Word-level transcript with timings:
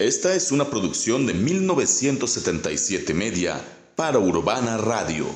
Esta 0.00 0.32
es 0.32 0.52
una 0.52 0.70
producción 0.70 1.26
de 1.26 1.34
1977 1.34 3.14
Media 3.14 3.60
para 3.96 4.20
Urbana 4.20 4.76
Radio. 4.76 5.26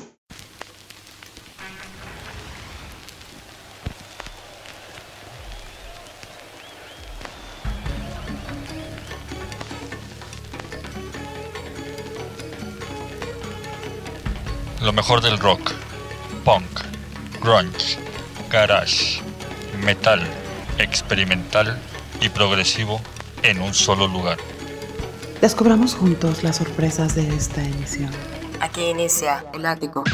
Lo 14.81 14.93
mejor 14.93 15.19
del 15.19 15.39
rock, 15.39 15.73
punk, 16.45 16.63
grunge, 17.41 17.97
garage, 18.49 19.21
metal, 19.83 20.25
experimental 20.77 21.77
y 22.21 22.29
progresivo 22.29 23.01
en 23.41 23.61
un 23.61 23.73
solo 23.73 24.07
lugar. 24.07 24.37
Descubramos 25.43 25.93
juntos 25.93 26.41
las 26.41 26.55
sorpresas 26.55 27.15
de 27.15 27.27
esta 27.35 27.61
emisión. 27.61 28.09
Aquí 28.61 28.81
inicia 28.85 29.43
el 29.53 29.65
ático. 29.65 30.05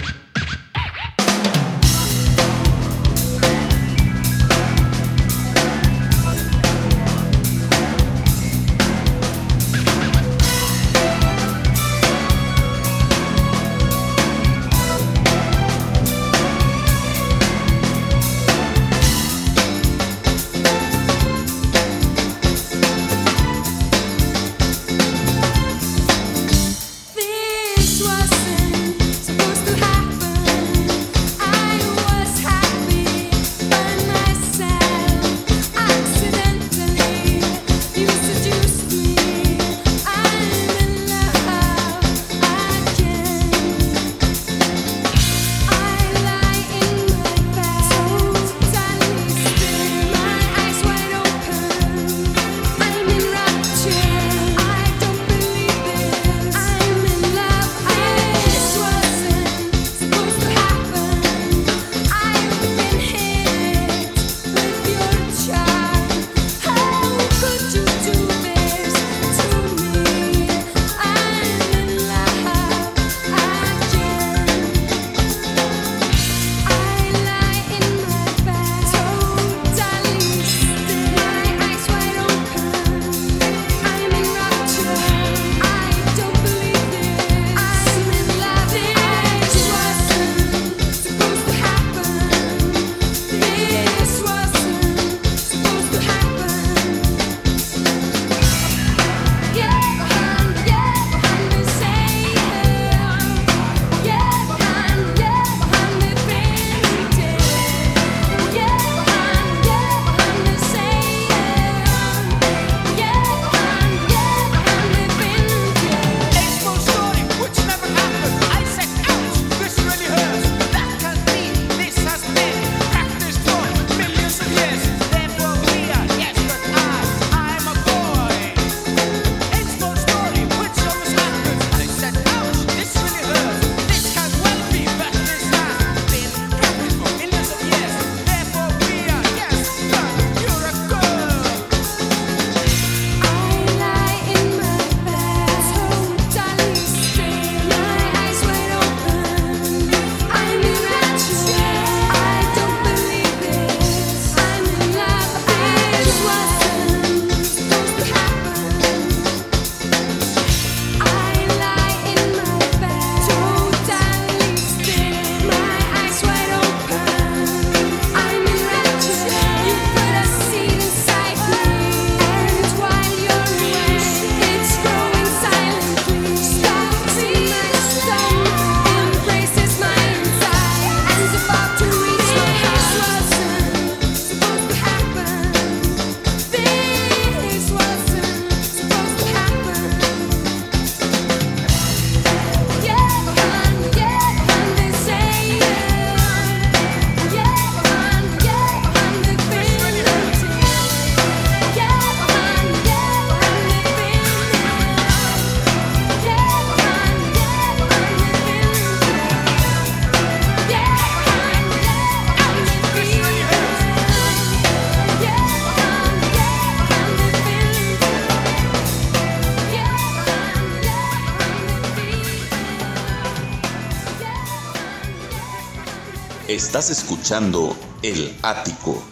Estás 226.69 226.91
escuchando 226.91 227.75
El 228.03 228.31
Ático. 228.43 229.03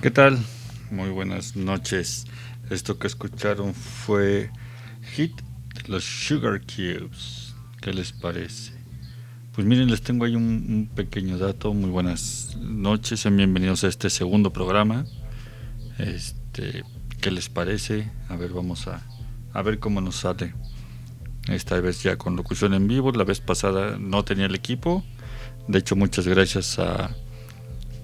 ¿Qué 0.00 0.10
tal? 0.10 0.38
Muy 0.90 1.10
buenas 1.10 1.54
noches. 1.54 2.24
Esto 2.70 2.98
que 2.98 3.08
escucharon 3.08 3.74
fue 3.74 4.50
Hit 5.02 5.38
de 5.74 5.88
los 5.88 6.02
Sugar 6.02 6.62
Cubes. 6.62 7.54
¿Qué 7.82 7.92
les 7.92 8.12
parece? 8.12 8.72
Pues 9.52 9.66
miren, 9.66 9.90
les 9.90 10.00
tengo 10.00 10.24
ahí 10.24 10.34
un, 10.34 10.90
pequeño 10.94 11.36
dato. 11.36 11.74
Muy 11.74 11.90
buenas 11.90 12.56
noches, 12.58 13.20
sean 13.20 13.36
bienvenidos 13.36 13.84
a 13.84 13.88
este 13.88 14.08
segundo 14.08 14.50
programa. 14.50 15.04
Este, 15.98 16.84
¿qué 17.20 17.30
les 17.30 17.50
parece? 17.50 18.10
A 18.30 18.36
ver, 18.36 18.54
vamos 18.54 18.88
a, 18.88 19.02
a 19.52 19.60
ver 19.60 19.78
cómo 19.78 20.00
nos 20.00 20.16
sale. 20.16 20.54
Esta 21.48 21.78
vez 21.80 22.02
ya 22.02 22.16
con 22.16 22.34
locución 22.34 22.72
en 22.72 22.88
vivo. 22.88 23.12
La 23.12 23.24
vez 23.24 23.40
pasada 23.40 23.98
no 23.98 24.24
tenía 24.24 24.46
el 24.46 24.54
equipo 24.54 25.04
de 25.68 25.78
hecho, 25.78 25.96
muchas 25.96 26.26
gracias 26.26 26.78
a 26.78 27.10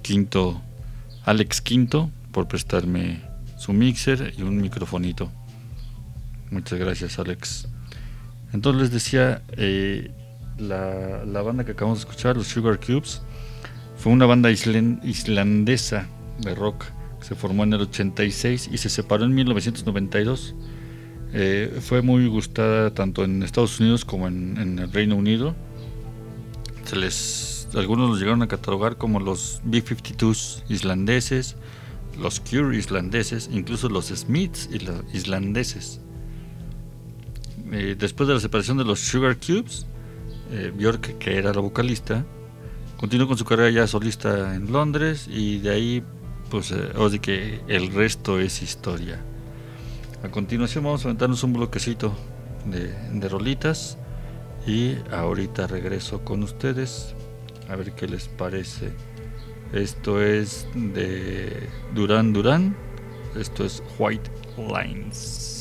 Quinto, 0.03 0.61
Alex 1.25 1.61
Quinto, 1.61 2.11
por 2.33 2.49
prestarme 2.49 3.23
su 3.59 3.73
mixer 3.73 4.35
y 4.37 4.43
un 4.43 4.57
microfonito. 4.57 5.31
Muchas 6.51 6.79
gracias, 6.79 7.19
Alex. 7.19 7.69
Entonces 8.53 8.83
les 8.83 8.91
decía, 8.91 9.43
eh, 9.57 10.11
la, 10.59 11.25
la, 11.25 11.43
banda 11.43 11.65
que 11.65 11.73
acabamos 11.73 11.99
de 11.99 12.09
escuchar, 12.09 12.37
los 12.37 12.49
Sugar 12.49 12.81
Cubes, 12.81 13.23
fue 13.97 14.13
una 14.13 14.27
banda 14.27 14.51
islandesa 14.51 16.07
de 16.39 16.55
rock 16.55 16.87
que 17.21 17.27
se 17.27 17.35
formó 17.35 17.65
en 17.65 17.75
el 17.75 17.83
86 17.83 18.71
y 18.73 18.79
se 18.79 18.89
separó 18.89 19.25
en 19.25 19.35
1992. 19.35 20.55
Eh, 21.33 21.79
fue 21.81 22.03
muy 22.03 22.27
gustada 22.27 22.93
tanto 22.93 23.25
en 23.25 23.43
Estados 23.43 23.79
Unidos 23.79 24.05
como 24.05 24.27
en, 24.27 24.57
en, 24.57 24.79
el 24.79 24.93
Reino 24.93 25.17
Unido. 25.17 25.55
Algunos 26.93 28.11
los 28.11 28.19
llegaron 28.19 28.43
a 28.43 28.49
catalogar 28.49 28.97
como 28.97 29.21
los 29.21 29.61
B-52s 29.65 30.65
islandeses, 30.69 31.57
los 32.19 32.41
Cure 32.41 32.77
islandeses, 32.77 33.49
incluso 33.53 33.89
los 33.89 34.07
Smiths 34.07 34.69
islandeses. 35.13 36.01
Eh, 37.71 37.95
después 37.97 38.27
de 38.29 38.35
la 38.35 38.41
separación 38.41 38.77
de 38.77 38.85
los 38.85 38.99
Sugar 38.99 39.37
Cubes, 39.37 39.87
eh, 40.51 40.73
Björk, 40.77 41.19
que 41.19 41.37
era 41.37 41.55
la 41.55 41.61
vocalista, 41.61 42.27
continuó 42.97 43.29
con 43.29 43.39
su 43.39 43.45
carrera 43.45 43.71
ya 43.71 43.87
solista 43.87 44.57
en 44.57 44.73
Londres 44.73 45.29
y 45.31 45.59
de 45.59 45.71
ahí, 45.71 46.03
pues, 46.51 46.73
eh, 46.73 47.21
que 47.23 47.61
el 47.69 47.93
resto 47.93 48.41
es 48.41 48.63
historia. 48.63 49.23
A 50.25 50.29
continuación 50.29 50.85
vamos 50.85 51.05
a 51.05 51.09
aventarnos 51.09 51.45
un 51.45 51.53
bloquecito 51.53 52.13
de 52.67 53.29
rolitas 53.29 53.97
y 54.67 54.97
ahorita 55.11 55.67
regreso 55.67 56.25
con 56.25 56.43
ustedes 56.43 57.15
a 57.71 57.77
ver 57.77 57.93
qué 57.93 58.07
les 58.09 58.29
parece. 58.29 58.91
Esto 59.73 60.21
es 60.21 60.67
de 60.75 61.69
Duran 61.95 62.33
Duran. 62.33 62.77
Esto 63.37 63.65
es 63.65 63.83
White 63.99 64.31
Lines. 64.57 65.60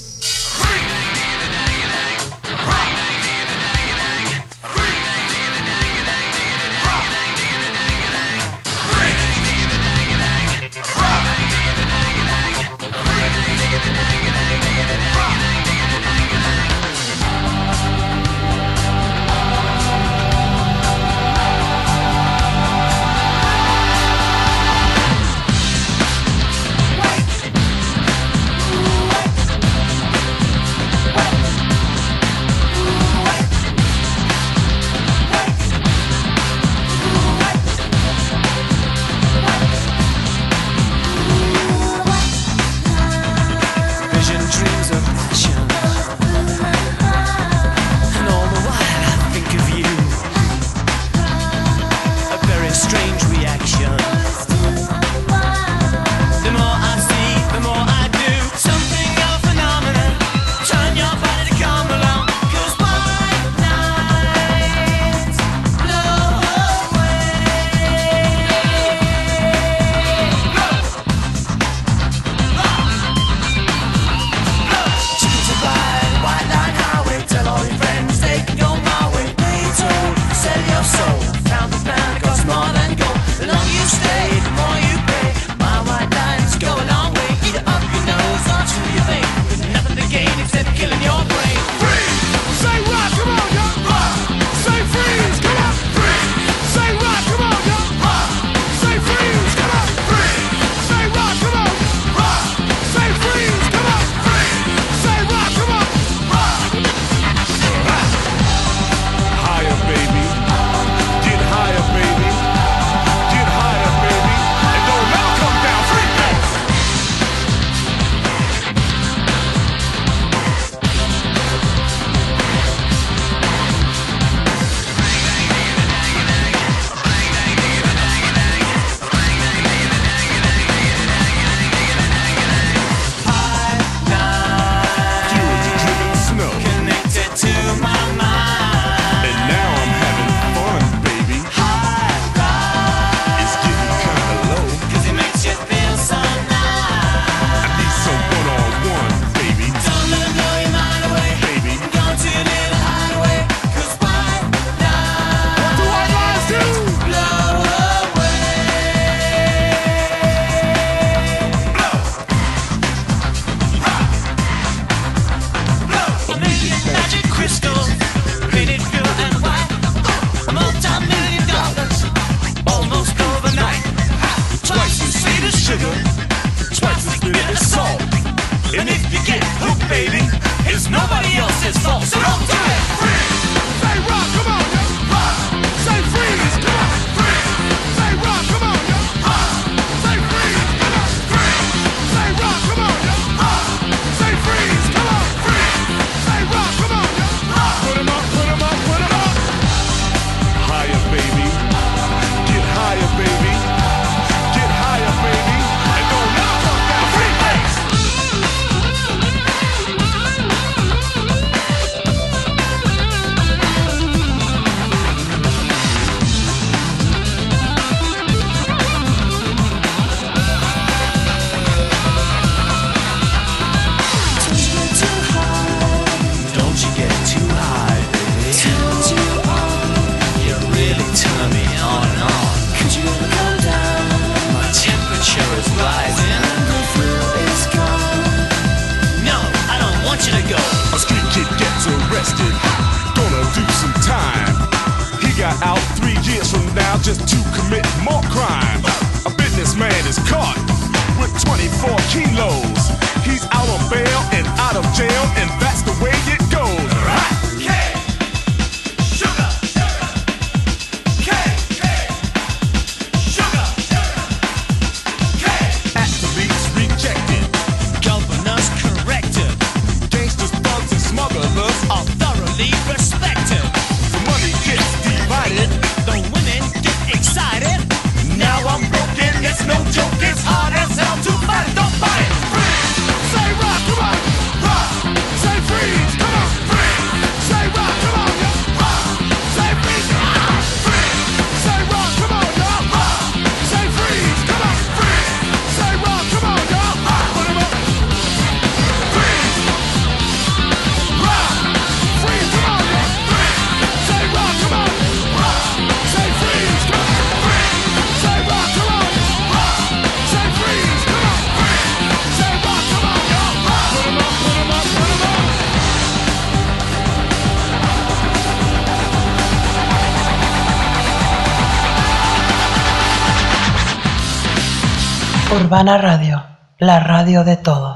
Urbana 325.70 326.00
Radio, 326.00 326.44
la 326.80 327.00
radio 327.00 327.44
de 327.44 327.56
todos. 327.56 327.89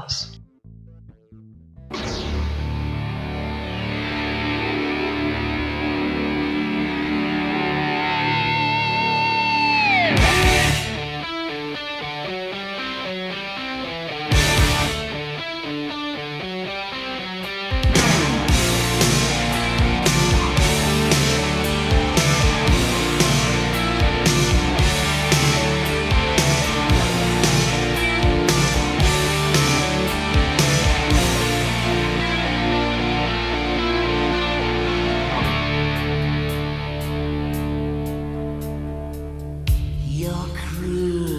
your 40.24 40.46
crew. 40.56 41.33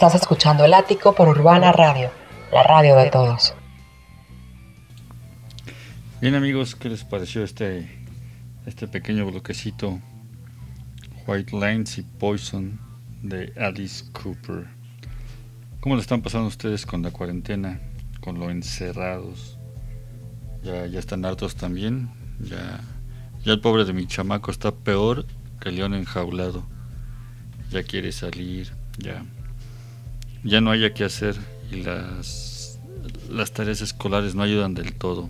Estás 0.00 0.14
escuchando 0.14 0.64
El 0.64 0.72
Ático 0.72 1.14
por 1.14 1.28
Urbana 1.28 1.72
Radio, 1.72 2.10
la 2.50 2.62
radio 2.62 2.96
de 2.96 3.10
todos. 3.10 3.52
Bien 6.22 6.34
amigos, 6.34 6.74
¿qué 6.74 6.88
les 6.88 7.04
pareció 7.04 7.44
este, 7.44 7.86
este 8.64 8.88
pequeño 8.88 9.26
bloquecito 9.26 9.98
White 11.26 11.52
Lines 11.54 11.98
y 11.98 12.02
Poison 12.02 12.80
de 13.20 13.52
Alice 13.60 14.06
Cooper? 14.12 14.68
¿Cómo 15.80 15.96
le 15.96 16.00
están 16.00 16.22
pasando 16.22 16.48
ustedes 16.48 16.86
con 16.86 17.02
la 17.02 17.10
cuarentena, 17.10 17.78
con 18.22 18.40
lo 18.40 18.48
encerrados? 18.48 19.58
Ya, 20.62 20.86
ya 20.86 20.98
están 20.98 21.26
hartos 21.26 21.56
también, 21.56 22.08
ya, 22.38 22.80
ya 23.44 23.52
el 23.52 23.60
pobre 23.60 23.84
de 23.84 23.92
mi 23.92 24.06
chamaco 24.06 24.50
está 24.50 24.72
peor 24.72 25.26
que 25.60 25.68
el 25.68 25.76
león 25.76 25.92
enjaulado. 25.92 26.64
Ya 27.68 27.82
quiere 27.82 28.12
salir, 28.12 28.72
ya, 28.96 29.26
ya 30.44 30.60
no 30.60 30.70
haya 30.70 30.94
que 30.94 31.04
hacer 31.04 31.36
y 31.70 31.82
las, 31.82 32.78
las 33.28 33.52
tareas 33.52 33.80
escolares 33.80 34.34
no 34.34 34.42
ayudan 34.42 34.74
del 34.74 34.94
todo. 34.94 35.28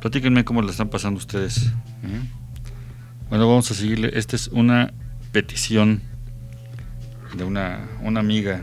Platíquenme 0.00 0.44
cómo 0.44 0.62
le 0.62 0.70
están 0.70 0.88
pasando 0.88 1.18
ustedes. 1.18 1.66
¿eh? 1.66 2.20
Bueno, 3.28 3.48
vamos 3.48 3.70
a 3.70 3.74
seguirle. 3.74 4.10
Esta 4.14 4.36
es 4.36 4.48
una 4.48 4.92
petición 5.32 6.02
de 7.36 7.44
una, 7.44 7.88
una 8.02 8.20
amiga 8.20 8.62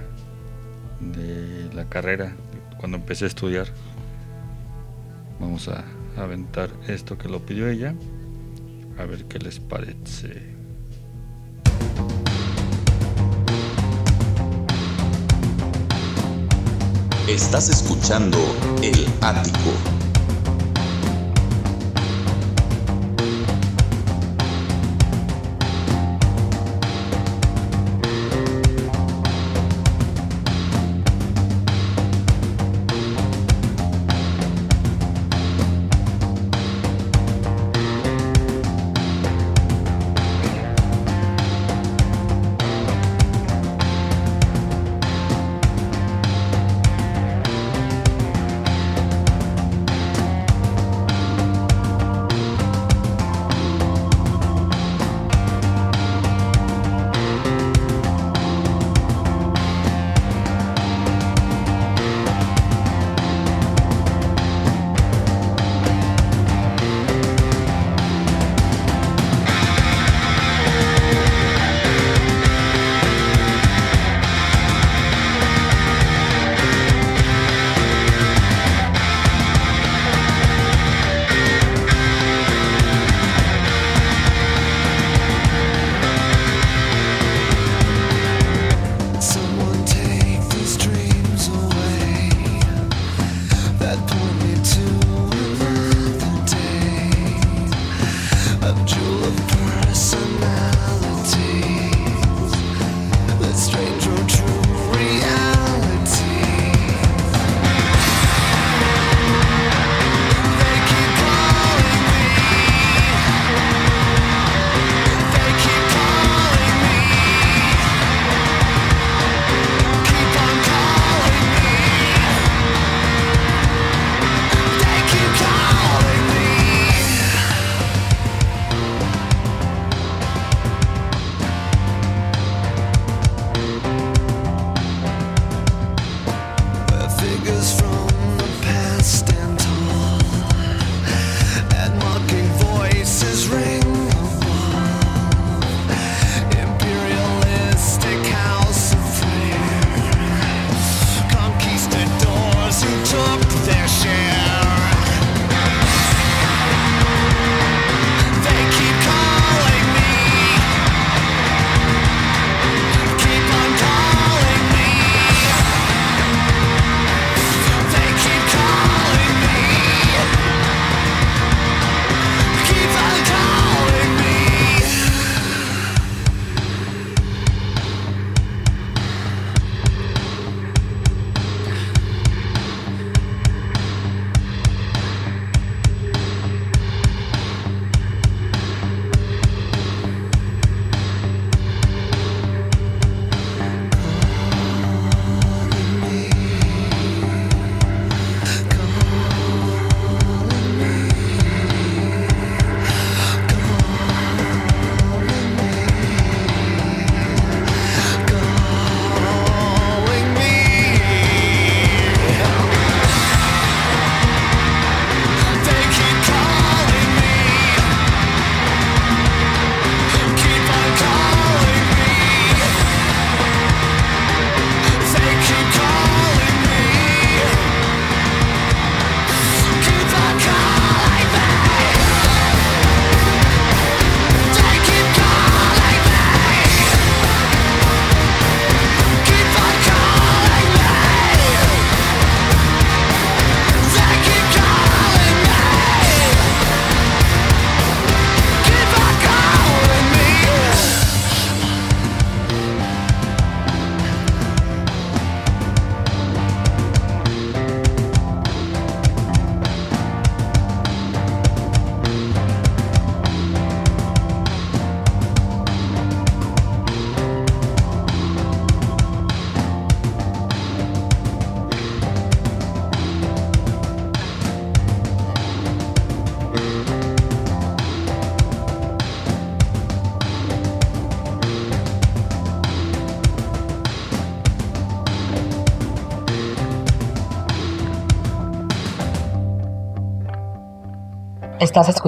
de 1.00 1.70
la 1.74 1.86
carrera 1.86 2.36
cuando 2.78 2.98
empecé 2.98 3.26
a 3.26 3.28
estudiar. 3.28 3.68
Vamos 5.40 5.68
a 5.68 5.84
aventar 6.16 6.70
esto 6.88 7.18
que 7.18 7.28
lo 7.28 7.46
pidió 7.46 7.68
ella. 7.68 7.94
A 8.98 9.04
ver 9.04 9.26
qué 9.26 9.40
les 9.40 9.60
parece. 9.60 10.55
Estás 17.28 17.70
escuchando 17.70 18.38
El 18.84 19.08
Ático. 19.22 20.05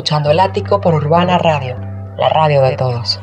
escuchando 0.08 0.32
El 0.32 0.40
Ático 0.40 0.80
por 0.80 0.94
Urbana 0.94 1.38
Radio, 1.38 1.76
la 2.18 2.30
radio 2.30 2.62
de 2.62 2.78
todos. 2.78 3.20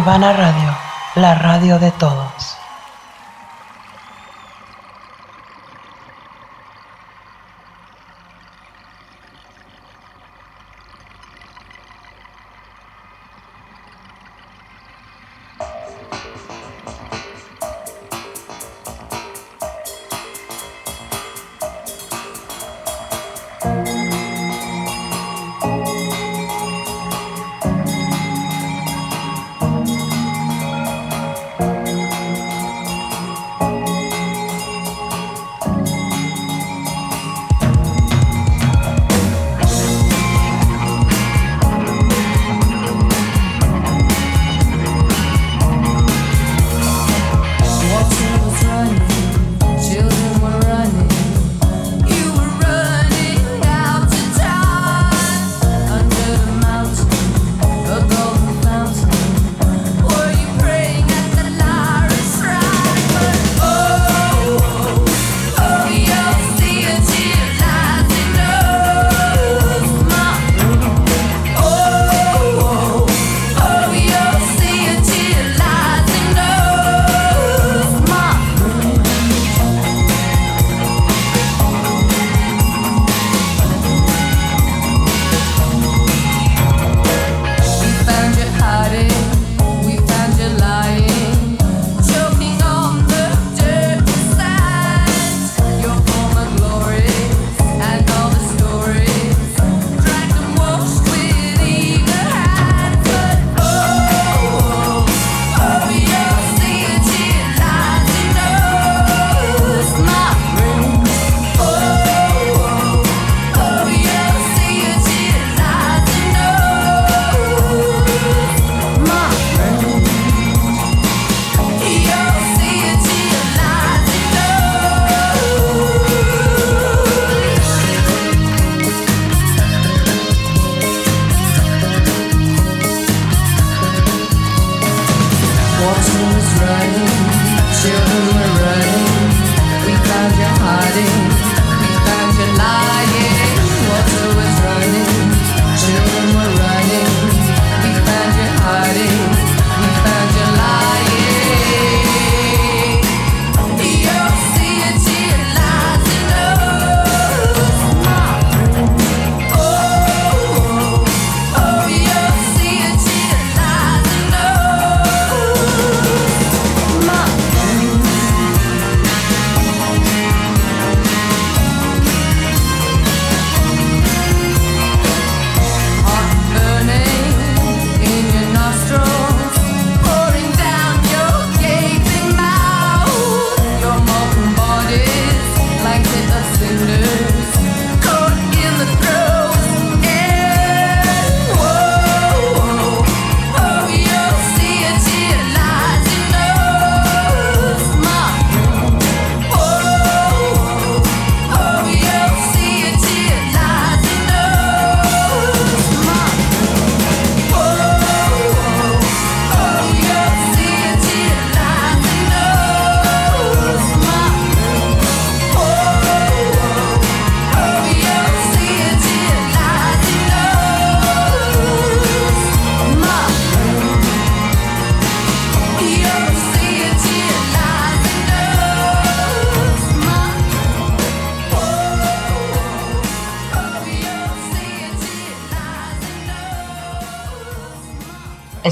Urbana 0.00 0.32
Radio, 0.32 0.74
la 1.16 1.34
radio 1.34 1.78
de 1.78 1.90
todos. 1.90 2.29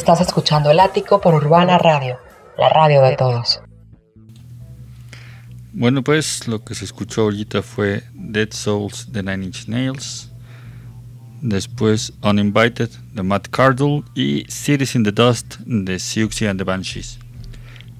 Estás 0.09 0.27
escuchando 0.27 0.71
El 0.71 0.81
Ático 0.81 1.21
por 1.21 1.35
Urbana 1.35 1.77
Radio, 1.77 2.17
la 2.57 2.71
radio 2.71 3.03
de 3.03 3.15
todos. 3.15 3.61
Bueno, 5.75 6.03
pues 6.03 6.49
lo 6.49 6.65
que 6.65 6.75
se 6.75 6.87
escuchó 6.87 7.25
ahorita 7.25 7.61
fue 7.61 8.05
Dead 8.15 8.49
Souls 8.51 9.13
de 9.13 9.23
Nine 9.23 9.45
Inch 9.45 9.69
Nails. 9.69 10.33
Después 11.43 12.15
Uninvited 12.23 12.89
de 13.13 13.23
Matt 13.23 13.49
Cardle 13.49 14.03
y 14.15 14.47
Cities 14.49 14.95
in 14.95 15.05
the 15.05 15.13
Dust 15.13 15.59
de 15.67 15.99
Siouxsie 15.99 16.49
and 16.49 16.59
the 16.59 16.65
Banshees. 16.65 17.19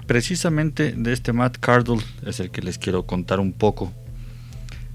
Precisamente 0.07 0.93
de 0.93 1.13
este 1.13 1.31
Matt 1.31 1.59
Cardle 1.59 1.99
es 2.25 2.39
el 2.39 2.49
que 2.49 2.63
les 2.63 2.79
quiero 2.79 3.05
contar 3.05 3.39
un 3.39 3.53
poco. 3.53 3.93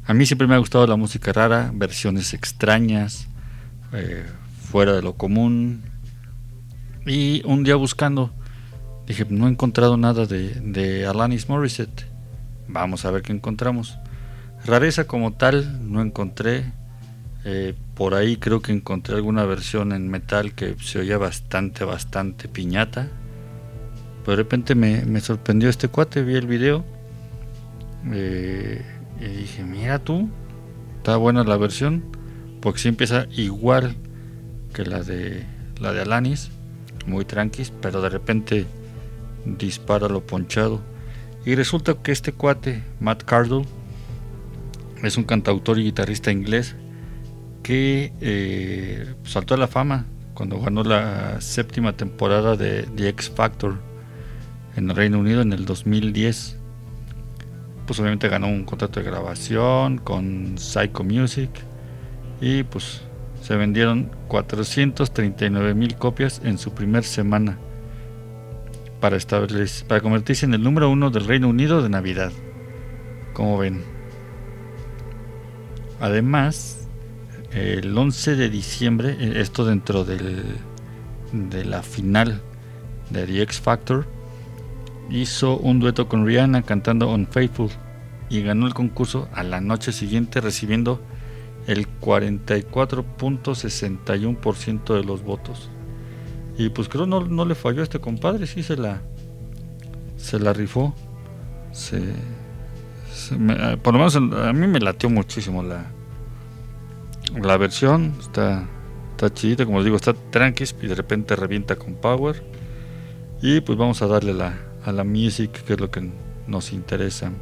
A 0.04 0.14
mí 0.14 0.26
siempre 0.26 0.48
me 0.48 0.56
ha 0.56 0.58
gustado 0.58 0.84
la 0.88 0.96
música 0.96 1.32
rara, 1.32 1.70
versiones 1.72 2.34
extrañas, 2.34 3.28
eh, 3.92 4.26
fuera 4.68 4.94
de 4.94 5.02
lo 5.02 5.12
común. 5.12 5.93
Y 7.06 7.42
un 7.44 7.64
día 7.64 7.76
buscando, 7.76 8.30
dije, 9.06 9.26
no 9.28 9.46
he 9.46 9.50
encontrado 9.50 9.96
nada 9.96 10.26
de, 10.26 10.50
de 10.60 11.06
Alanis 11.06 11.48
Morissette. 11.48 12.06
Vamos 12.66 13.04
a 13.04 13.10
ver 13.10 13.22
qué 13.22 13.32
encontramos. 13.32 13.98
Rareza 14.64 15.06
como 15.06 15.34
tal 15.34 15.90
no 15.92 16.00
encontré. 16.00 16.64
Eh, 17.44 17.74
por 17.94 18.14
ahí 18.14 18.38
creo 18.38 18.62
que 18.62 18.72
encontré 18.72 19.16
alguna 19.16 19.44
versión 19.44 19.92
en 19.92 20.08
metal 20.08 20.54
que 20.54 20.76
se 20.80 20.98
oía 21.00 21.18
bastante, 21.18 21.84
bastante 21.84 22.48
piñata. 22.48 23.08
Pero 24.24 24.36
de 24.38 24.42
repente 24.42 24.74
me, 24.74 25.04
me 25.04 25.20
sorprendió 25.20 25.68
este 25.68 25.88
cuate, 25.88 26.22
vi 26.22 26.36
el 26.36 26.46
video. 26.46 26.84
eh, 28.12 28.82
y 29.20 29.24
dije, 29.26 29.62
mira 29.62 29.98
tú, 29.98 30.30
está 30.96 31.16
buena 31.16 31.44
la 31.44 31.58
versión. 31.58 32.02
Porque 32.62 32.80
sí 32.80 32.88
empieza 32.88 33.26
igual 33.32 33.94
que 34.72 34.86
la 34.86 35.02
de 35.02 35.44
la 35.78 35.92
de 35.92 36.00
Alanis. 36.00 36.50
Muy 37.06 37.24
tranquis, 37.24 37.72
pero 37.80 38.00
de 38.00 38.08
repente 38.08 38.66
dispara 39.44 40.08
lo 40.08 40.26
ponchado. 40.26 40.80
Y 41.44 41.54
resulta 41.54 41.94
que 41.94 42.12
este 42.12 42.32
cuate, 42.32 42.82
Matt 43.00 43.24
Cardle, 43.24 43.64
es 45.02 45.16
un 45.18 45.24
cantautor 45.24 45.78
y 45.78 45.84
guitarrista 45.84 46.32
inglés 46.32 46.76
que 47.62 48.12
eh, 48.20 49.14
saltó 49.24 49.54
a 49.54 49.58
la 49.58 49.68
fama 49.68 50.06
cuando 50.34 50.60
ganó 50.60 50.82
la 50.82 51.40
séptima 51.40 51.96
temporada 51.96 52.56
de 52.56 52.82
The 52.96 53.08
X 53.10 53.30
Factor 53.30 53.78
en 54.76 54.90
el 54.90 54.96
Reino 54.96 55.18
Unido 55.18 55.42
en 55.42 55.52
el 55.52 55.64
2010. 55.64 56.58
Pues 57.86 58.00
obviamente 58.00 58.28
ganó 58.28 58.48
un 58.48 58.64
contrato 58.64 59.00
de 59.00 59.06
grabación 59.06 59.98
con 59.98 60.56
Psycho 60.58 61.04
Music 61.04 61.50
y 62.40 62.62
pues 62.64 63.02
se 63.44 63.56
vendieron 63.56 64.10
439 64.28 65.74
mil 65.74 65.96
copias 65.96 66.40
en 66.44 66.56
su 66.56 66.72
primer 66.72 67.04
semana 67.04 67.58
para, 69.00 69.18
para 69.86 70.00
convertirse 70.00 70.46
en 70.46 70.54
el 70.54 70.62
número 70.62 70.88
uno 70.88 71.10
del 71.10 71.26
Reino 71.26 71.48
Unido 71.48 71.82
de 71.82 71.90
Navidad. 71.90 72.32
Como 73.34 73.58
ven. 73.58 73.82
Además, 76.00 76.88
el 77.52 77.96
11 77.96 78.36
de 78.36 78.48
diciembre, 78.48 79.14
eh, 79.20 79.34
esto 79.36 79.66
dentro 79.66 80.06
del, 80.06 80.42
de 81.32 81.66
la 81.66 81.82
final 81.82 82.40
de 83.10 83.26
The 83.26 83.42
X 83.42 83.60
Factor, 83.60 84.06
hizo 85.10 85.58
un 85.58 85.80
dueto 85.80 86.08
con 86.08 86.24
Rihanna 86.24 86.62
cantando 86.62 87.12
Unfaithful 87.12 87.68
y 88.30 88.40
ganó 88.40 88.66
el 88.66 88.72
concurso 88.72 89.28
a 89.34 89.42
la 89.42 89.60
noche 89.60 89.92
siguiente 89.92 90.40
recibiendo 90.40 91.02
el 91.66 91.86
44.61% 92.00 94.94
de 94.94 95.04
los 95.04 95.22
votos. 95.22 95.70
Y 96.56 96.68
pues 96.68 96.88
creo 96.88 97.06
no, 97.06 97.20
no 97.20 97.44
le 97.44 97.54
falló 97.54 97.80
a 97.80 97.84
este 97.84 98.00
compadre, 98.00 98.46
sí 98.46 98.62
se 98.62 98.76
la 98.76 99.02
se 100.16 100.38
la 100.38 100.52
rifó. 100.52 100.94
Se, 101.72 102.00
se 103.12 103.34
eh, 103.34 103.76
por 103.82 103.94
lo 103.94 103.98
menos 103.98 104.16
a 104.16 104.52
mí 104.52 104.66
me 104.66 104.80
latió 104.80 105.10
muchísimo 105.10 105.62
la 105.62 105.86
la 107.42 107.56
versión, 107.56 108.14
está 108.20 108.68
está 109.14 109.32
chidita, 109.32 109.64
como 109.64 109.78
les 109.78 109.84
digo, 109.84 109.96
está 109.96 110.12
tranquis 110.12 110.74
y 110.82 110.86
de 110.86 110.94
repente 110.94 111.36
revienta 111.36 111.76
con 111.76 111.94
power. 111.94 112.42
Y 113.40 113.60
pues 113.60 113.78
vamos 113.78 114.02
a 114.02 114.06
darle 114.06 114.34
la, 114.34 114.58
a 114.84 114.92
la 114.92 115.04
music, 115.04 115.64
que 115.64 115.74
es 115.74 115.80
lo 115.80 115.90
que 115.90 116.10
nos 116.46 116.72
interesa. 116.72 117.32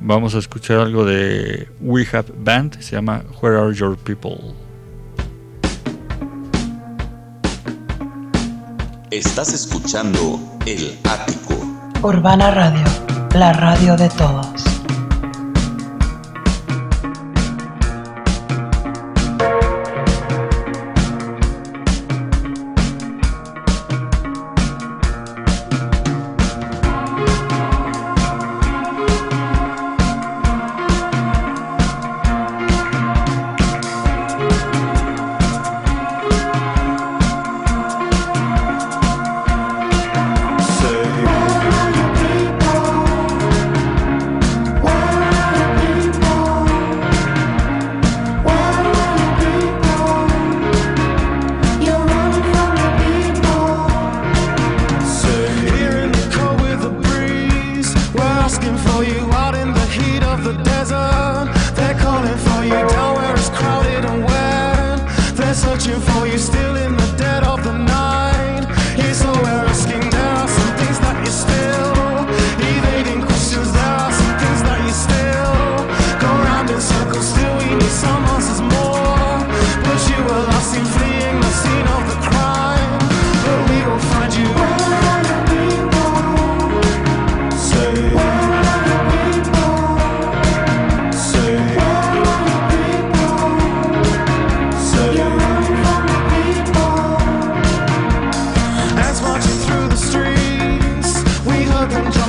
Vamos 0.00 0.34
a 0.34 0.38
escuchar 0.38 0.78
algo 0.78 1.04
de 1.04 1.68
We 1.80 2.06
Have 2.12 2.32
Band, 2.36 2.80
se 2.80 2.96
llama 2.96 3.24
Where 3.40 3.58
Are 3.58 3.74
Your 3.74 3.96
People. 3.96 4.54
Estás 9.10 9.54
escuchando 9.54 10.38
El 10.66 10.98
Ático. 11.04 11.54
Urbana 12.02 12.50
Radio, 12.50 12.84
la 13.34 13.52
radio 13.52 13.96
de 13.96 14.08
todos. 14.10 14.75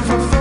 for 0.08 0.37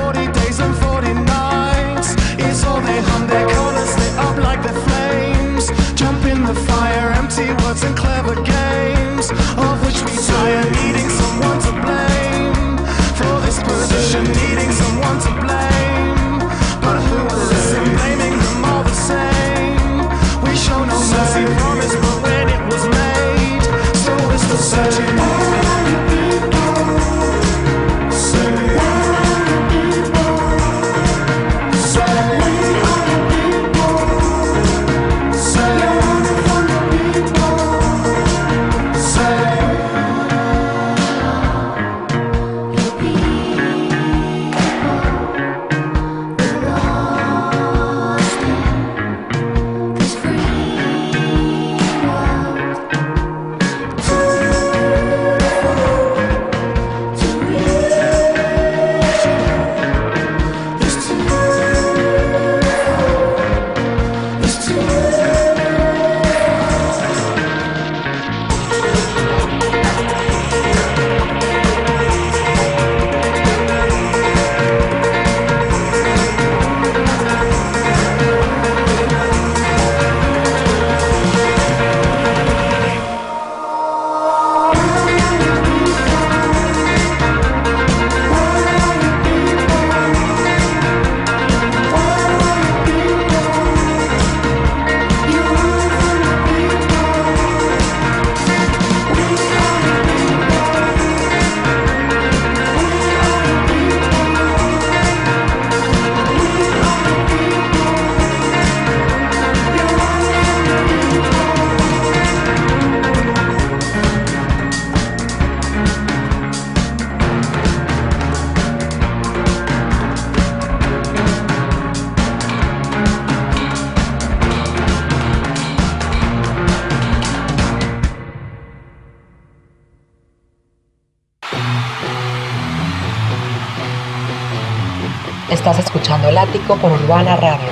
Estás 135.67 135.85
escuchando 135.85 136.29
el 136.29 136.39
ático 136.39 136.77
por 136.77 136.93
Urbana 136.93 137.35
Radio, 137.35 137.67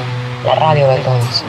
la 0.45 0.57
radio 0.57 0.89
de 0.89 0.97
todos. 0.99 1.45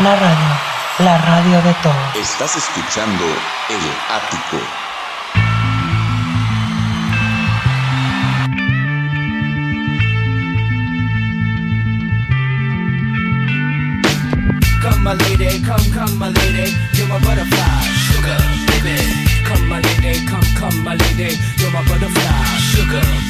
Urbana 0.00 0.16
Radio, 0.16 0.48
la 1.00 1.18
radio 1.18 1.60
de 1.60 1.74
todos. 1.82 2.16
Estás 2.16 2.56
escuchando 2.56 3.22
El 3.68 3.80
Ático. 4.08 4.56
Come 14.80 15.02
my 15.02 15.14
lady, 15.16 15.60
come, 15.62 15.90
come 15.92 16.16
my 16.16 16.28
lady, 16.30 16.74
you're 16.94 17.06
my 17.06 17.18
butterfly, 17.18 17.84
sugar, 18.06 18.38
baby. 18.68 18.96
Come 19.44 19.68
my 19.68 19.80
lady, 19.82 20.24
come, 20.24 20.40
come 20.58 20.82
my 20.82 20.94
lady, 20.94 21.36
you're 21.58 21.70
my 21.72 21.82
butterfly, 21.82 22.58
sugar, 22.72 23.02
baby. 23.02 23.29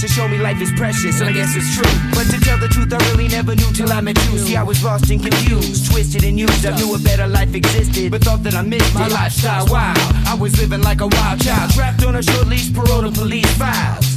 to 0.00 0.08
show 0.08 0.28
me 0.28 0.38
life 0.38 0.60
is 0.60 0.70
precious, 0.72 1.20
and 1.20 1.30
I 1.30 1.32
guess 1.32 1.56
it's 1.56 1.74
true. 1.74 1.90
But 2.12 2.24
to 2.30 2.38
tell 2.40 2.58
the 2.58 2.68
truth, 2.68 2.92
I 2.92 2.98
really 3.10 3.28
never 3.28 3.54
knew 3.54 3.72
till 3.72 3.90
I 3.92 4.00
met 4.00 4.16
you. 4.26 4.38
See, 4.38 4.56
I 4.56 4.62
was 4.62 4.82
lost 4.84 5.10
and 5.10 5.22
confused, 5.22 5.90
twisted 5.90 6.24
and 6.24 6.38
used. 6.38 6.66
I 6.66 6.76
knew 6.76 6.94
a 6.94 6.98
better 6.98 7.26
life 7.26 7.54
existed, 7.54 8.10
but 8.10 8.22
thought 8.22 8.42
that 8.42 8.54
I 8.54 8.62
missed 8.62 8.94
my 8.94 9.08
lifestyle. 9.08 9.66
Wow, 9.68 9.94
I 10.26 10.36
was 10.38 10.58
living 10.60 10.82
like 10.82 11.00
a 11.00 11.06
wild 11.06 11.40
child, 11.40 11.70
trapped 11.72 12.04
on 12.04 12.16
a 12.16 12.22
short 12.22 12.46
leash, 12.46 12.72
parole 12.74 13.02
to 13.02 13.10
police 13.10 13.50
files. 13.56 14.16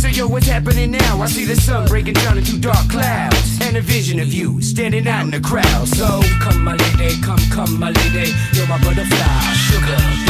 So 0.00 0.08
yo, 0.08 0.26
what's 0.26 0.46
happening 0.46 0.92
now? 0.92 1.20
I 1.20 1.26
see 1.26 1.44
the 1.44 1.56
sun 1.56 1.86
breaking 1.86 2.14
down 2.14 2.38
into 2.38 2.58
dark 2.58 2.88
clouds 2.88 3.60
And 3.60 3.76
a 3.76 3.82
vision 3.82 4.18
of 4.18 4.32
you 4.32 4.62
standing 4.62 5.06
out 5.06 5.24
in 5.24 5.30
the 5.30 5.40
crowd 5.40 5.86
So 5.88 6.22
come 6.40 6.64
my 6.64 6.74
lady, 6.74 7.20
come, 7.20 7.38
come 7.52 7.78
my 7.78 7.90
lady 7.90 8.32
You're 8.54 8.66
my 8.66 8.78
butterfly, 8.82 9.52
sugar, 9.68 10.29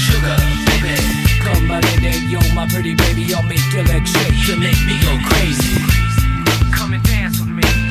sugar, 0.00 0.36
baby. 0.66 0.96
Come 1.44 1.66
my 1.66 1.80
lady, 1.80 2.24
you're 2.32 2.54
my 2.54 2.66
pretty 2.68 2.94
baby. 2.94 3.34
I'll 3.34 3.42
make 3.42 3.66
your 3.72 3.84
legs 3.84 4.10
shake, 4.10 4.48
you 4.48 4.56
make 4.56 4.80
me 4.88 4.96
go 5.04 5.12
crazy. 5.28 5.76
Come 6.72 6.94
and 6.94 7.02
dance 7.04 7.38
with 7.40 7.48
me. 7.48 7.89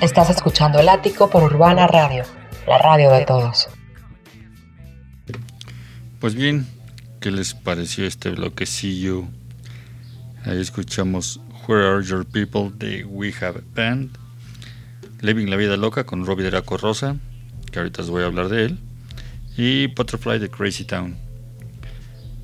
Estás 0.00 0.30
escuchando 0.30 0.78
El 0.78 0.88
Ático 0.88 1.28
por 1.28 1.42
Urbana 1.42 1.88
Radio, 1.88 2.22
la 2.68 2.78
radio 2.78 3.10
de 3.10 3.24
todos. 3.24 3.68
Pues 6.20 6.36
bien, 6.36 6.68
¿qué 7.20 7.32
les 7.32 7.54
pareció 7.54 8.06
este 8.06 8.30
bloquecillo? 8.30 9.24
Ahí 10.44 10.60
escuchamos 10.60 11.40
Where 11.66 11.84
Are 11.84 12.04
Your 12.04 12.24
People 12.24 12.70
de 12.76 13.04
We 13.04 13.34
Have 13.40 13.62
Band, 13.74 14.16
Living 15.20 15.46
la 15.46 15.56
Vida 15.56 15.76
Loca 15.76 16.04
con 16.04 16.24
Robbie 16.24 16.44
Draco 16.44 16.76
Rosa, 16.76 17.16
que 17.72 17.80
ahorita 17.80 18.02
os 18.02 18.10
voy 18.10 18.22
a 18.22 18.26
hablar 18.26 18.48
de 18.50 18.66
él, 18.66 18.78
y 19.56 19.88
Butterfly 19.88 20.38
de 20.38 20.48
Crazy 20.48 20.84
Town. 20.84 21.16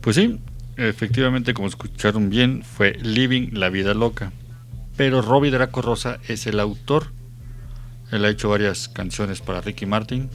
Pues 0.01 0.17
sí, 0.17 0.41
efectivamente, 0.77 1.55
como 1.55 1.69
escucharon 1.69 2.31
bien, 2.31 2.65
fue 2.65 2.95
Living 2.95 3.51
la 3.53 3.69
Vida 3.69 3.95
Loca, 3.95 4.33
pero 4.97 5.23
Robbie 5.23 5.53
Draco 5.53 5.83
Rosa 5.83 6.19
es 6.27 6.49
el 6.49 6.59
autor. 6.59 7.13
Él 8.15 8.25
ha 8.25 8.29
hecho 8.29 8.49
varias 8.49 8.89
canciones 8.89 9.41
para 9.41 9.61
Ricky 9.61 9.87
Martin, 9.87 10.31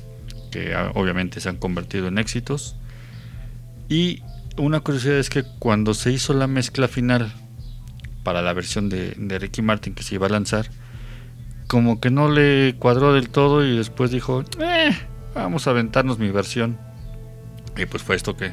que 0.51 0.75
ah, 0.75 0.91
obviamente 0.95 1.39
se 1.39 1.47
han 1.47 1.55
convertido 1.55 2.09
en 2.09 2.17
éxitos. 2.17 2.75
Y 3.87 4.21
una 4.57 4.81
curiosidad 4.81 5.15
es 5.15 5.29
que 5.29 5.45
cuando 5.59 5.93
se 5.93 6.11
hizo 6.11 6.33
la 6.33 6.47
mezcla 6.47 6.89
final 6.89 7.31
para 8.21 8.41
la 8.41 8.51
versión 8.51 8.89
de, 8.89 9.11
de 9.11 9.39
Ricky 9.39 9.61
Martin 9.61 9.95
que 9.95 10.03
se 10.03 10.15
iba 10.15 10.27
a 10.27 10.29
lanzar, 10.29 10.69
como 11.67 12.01
que 12.01 12.09
no 12.09 12.29
le 12.29 12.75
cuadró 12.77 13.13
del 13.13 13.29
todo 13.29 13.65
y 13.65 13.77
después 13.77 14.11
dijo, 14.11 14.43
eh, 14.59 14.91
vamos 15.33 15.65
a 15.65 15.69
aventarnos 15.69 16.19
mi 16.19 16.31
versión. 16.31 16.77
Y 17.77 17.85
pues 17.85 18.03
fue 18.03 18.17
esto 18.17 18.35
que, 18.35 18.51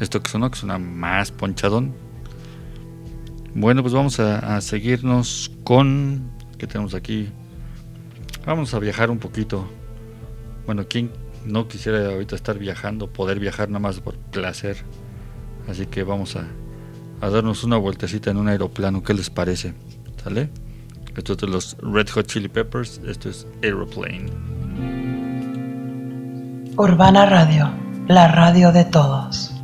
esto 0.00 0.22
que 0.22 0.30
sonó, 0.30 0.50
que 0.50 0.56
suena 0.56 0.78
más 0.78 1.30
ponchadón. 1.30 1.94
Bueno, 3.54 3.82
pues 3.82 3.92
vamos 3.92 4.18
a, 4.18 4.56
a 4.56 4.62
seguirnos 4.62 5.52
con, 5.62 6.30
¿qué 6.56 6.66
tenemos 6.66 6.94
aquí? 6.94 7.28
Vamos 8.44 8.74
a 8.74 8.78
viajar 8.78 9.10
un 9.10 9.18
poquito. 9.18 9.66
Bueno, 10.66 10.86
¿quién 10.88 11.10
no 11.44 11.68
quisiera 11.68 12.06
ahorita 12.06 12.34
estar 12.34 12.58
viajando, 12.58 13.08
poder 13.12 13.38
viajar 13.38 13.68
nada 13.68 13.80
más 13.80 14.00
por 14.00 14.16
placer? 14.16 14.78
Así 15.68 15.86
que 15.86 16.02
vamos 16.02 16.36
a, 16.36 16.46
a 17.20 17.30
darnos 17.30 17.62
una 17.64 17.76
vueltecita 17.76 18.30
en 18.30 18.36
un 18.36 18.48
aeroplano. 18.48 19.02
¿Qué 19.02 19.14
les 19.14 19.30
parece? 19.30 19.74
¿Sale? 20.22 20.50
Esto 21.16 21.34
es 21.34 21.38
de 21.38 21.46
los 21.46 21.76
Red 21.82 22.08
Hot 22.10 22.26
Chili 22.26 22.48
Peppers. 22.48 23.00
Esto 23.06 23.28
es 23.28 23.46
Aeroplane. 23.62 24.26
Urbana 26.76 27.26
Radio, 27.26 27.70
la 28.08 28.28
radio 28.28 28.72
de 28.72 28.84
todos. 28.86 29.61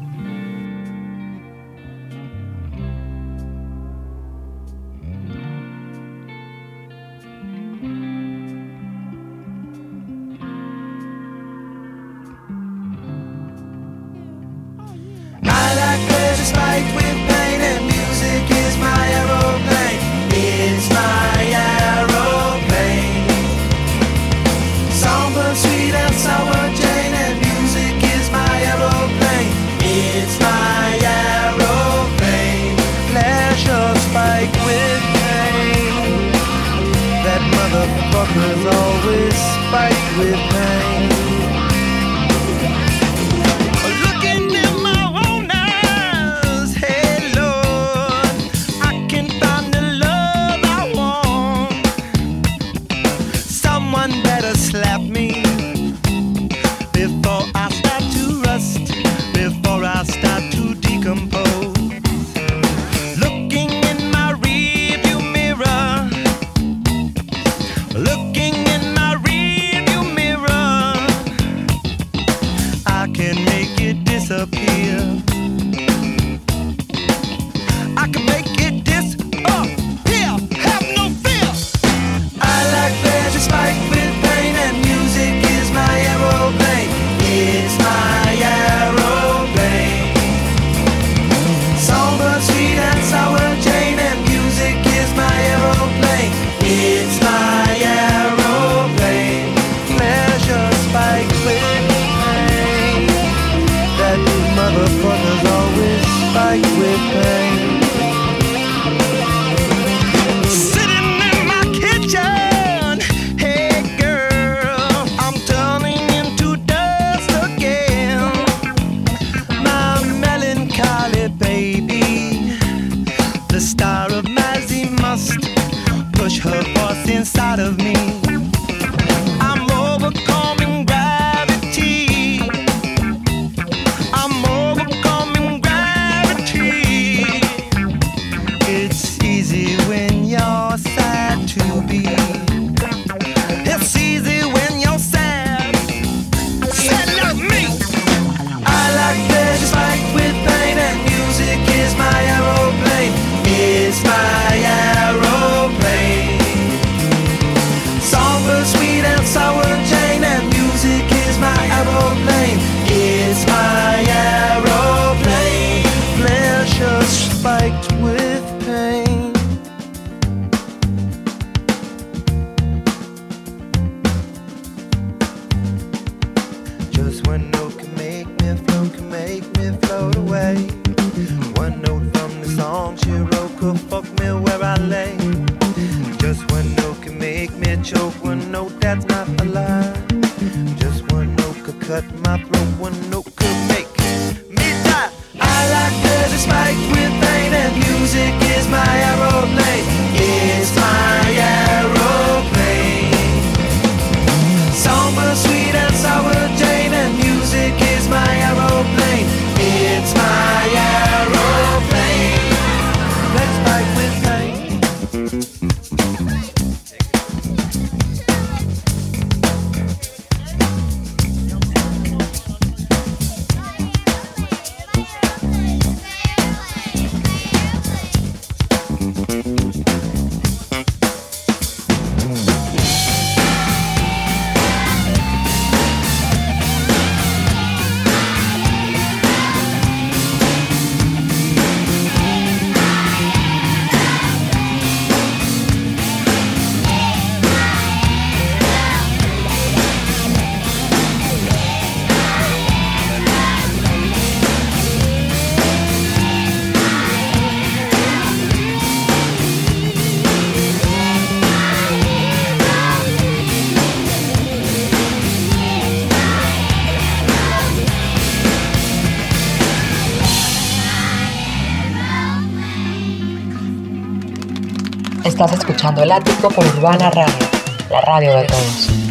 escuchando 275.88 276.02
el 276.02 276.12
ático 276.12 276.48
por 276.50 276.66
Urbana 276.66 277.10
Radio, 277.10 277.46
la 277.90 278.00
radio 278.00 278.36
de 278.36 278.44
todos. 278.44 279.07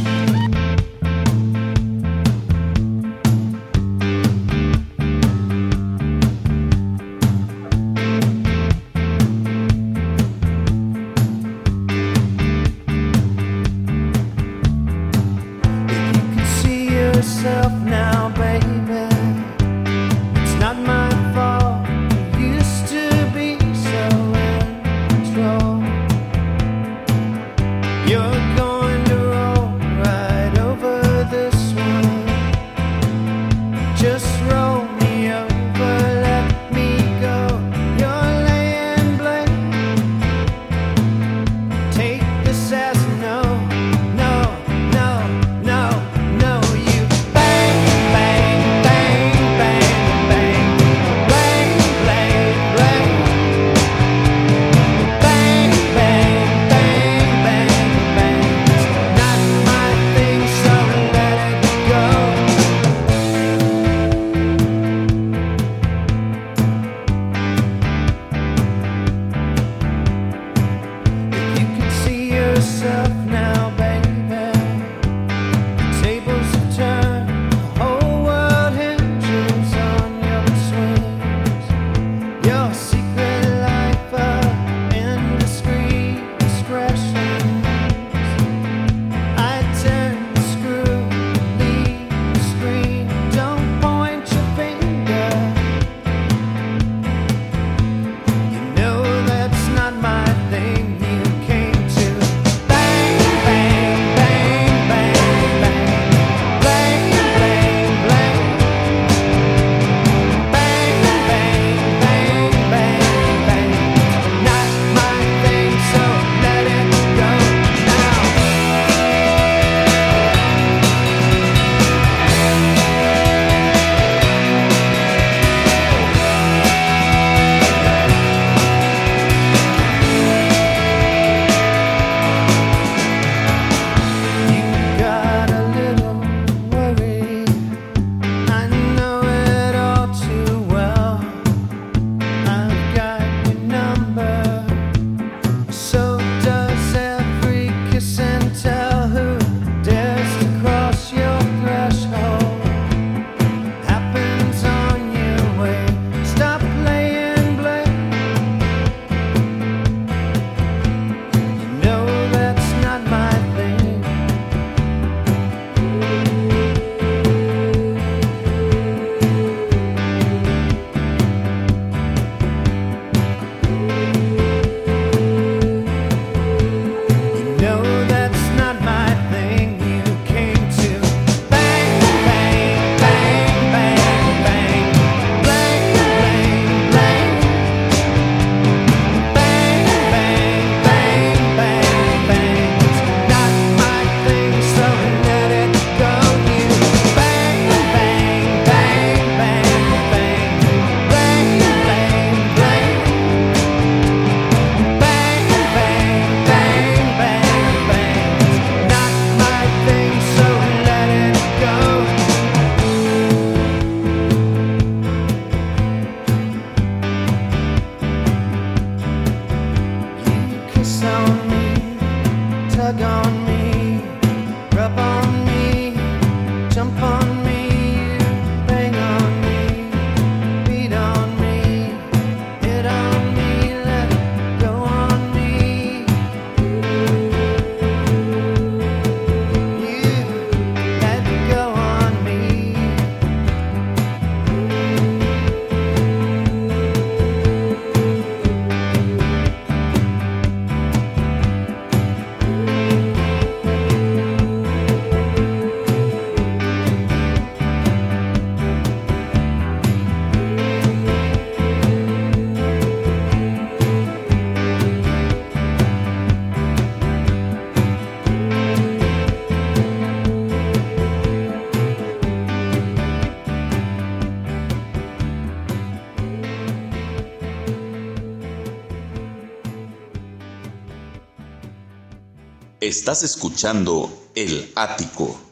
Estás 282.97 283.21
escuchando 283.21 284.11
El 284.33 284.71
Ático. 284.73 285.46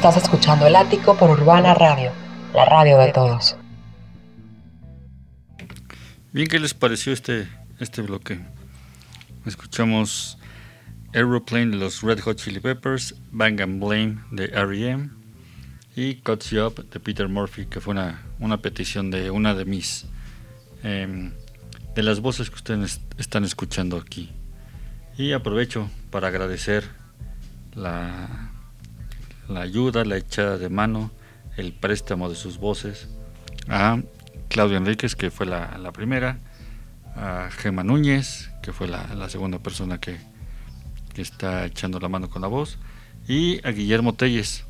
Estás 0.00 0.16
escuchando 0.16 0.66
El 0.66 0.76
Ático 0.76 1.14
por 1.14 1.28
Urbana 1.28 1.74
Radio, 1.74 2.10
la 2.54 2.64
radio 2.64 2.96
de 2.96 3.12
todos. 3.12 3.54
Bien, 6.32 6.48
¿qué 6.48 6.58
les 6.58 6.72
pareció 6.72 7.12
este, 7.12 7.46
este 7.80 8.00
bloque? 8.00 8.40
Escuchamos 9.44 10.38
Aeroplane 11.12 11.72
de 11.72 11.76
los 11.76 12.00
Red 12.00 12.20
Hot 12.20 12.38
Chili 12.38 12.60
Peppers, 12.60 13.14
Bang 13.30 13.60
and 13.60 13.78
Blame 13.78 14.20
de 14.30 14.46
R.E.M. 14.46 15.10
y 15.94 16.14
Cuts 16.14 16.48
You 16.48 16.64
Up 16.64 16.88
de 16.88 16.98
Peter 16.98 17.28
Murphy, 17.28 17.66
que 17.66 17.82
fue 17.82 17.92
una, 17.92 18.22
una 18.38 18.56
petición 18.56 19.10
de 19.10 19.30
una 19.30 19.54
de 19.54 19.66
mis 19.66 20.06
em, 20.82 21.34
de 21.94 22.02
las 22.02 22.20
voces 22.20 22.48
que 22.48 22.56
ustedes 22.56 23.02
están 23.18 23.44
escuchando 23.44 23.98
aquí. 23.98 24.32
Y 25.18 25.32
aprovecho 25.32 25.90
para 26.10 26.28
agradecer 26.28 26.88
la, 27.74 28.49
la 29.50 29.62
ayuda, 29.62 30.04
la 30.04 30.16
echada 30.16 30.58
de 30.58 30.68
mano, 30.68 31.10
el 31.56 31.72
préstamo 31.72 32.28
de 32.28 32.36
sus 32.36 32.58
voces 32.58 33.08
a 33.68 34.00
Claudio 34.48 34.78
Enríquez, 34.78 35.16
que 35.16 35.30
fue 35.30 35.46
la, 35.46 35.76
la 35.78 35.92
primera, 35.92 36.38
a 37.16 37.48
Gema 37.50 37.84
Núñez, 37.84 38.50
que 38.62 38.72
fue 38.72 38.88
la, 38.88 39.14
la 39.14 39.28
segunda 39.28 39.58
persona 39.58 40.00
que, 40.00 40.18
que 41.14 41.22
está 41.22 41.66
echando 41.66 41.98
la 42.00 42.08
mano 42.08 42.30
con 42.30 42.42
la 42.42 42.48
voz, 42.48 42.78
y 43.28 43.64
a 43.66 43.70
Guillermo 43.70 44.14
Telles. 44.14 44.64